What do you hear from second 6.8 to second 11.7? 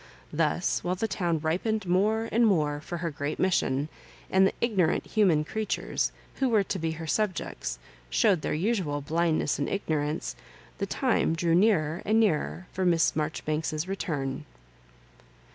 her subjects, showed their usual blindness and ignorance, the time drew